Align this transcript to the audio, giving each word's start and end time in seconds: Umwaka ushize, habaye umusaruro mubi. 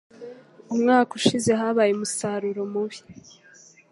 Umwaka 0.73 1.11
ushize, 1.19 1.51
habaye 1.59 1.91
umusaruro 1.93 2.61
mubi. 2.73 2.99